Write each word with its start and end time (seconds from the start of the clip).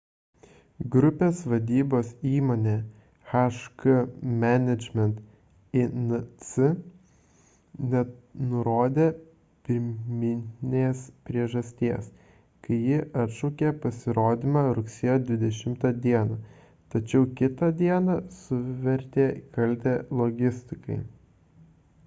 grupės 0.93 1.39
vadybos 1.49 2.07
įmonė 2.29 2.71
hk 3.31 3.83
management 4.43 5.19
inc 5.81 6.47
nenurodė 7.91 9.05
pirminės 9.69 11.03
priežasties 11.31 12.07
kai 12.69 12.79
ji 12.87 12.99
atšaukė 13.25 13.73
pasirodymą 13.85 14.63
rugsėjo 14.81 15.19
20 15.29 15.91
d 16.07 16.17
tačiau 16.95 17.27
kitą 17.43 17.69
dieną 17.83 18.17
suvertė 18.41 19.29
kaltę 19.59 19.95
logistikai 20.23 20.97